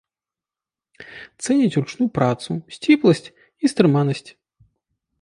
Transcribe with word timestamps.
Цэняць 1.43 1.77
ручную 1.79 2.09
працу, 2.17 2.51
сціпласць 2.79 3.25
і 3.31 3.65
стрыманасць. 3.77 4.29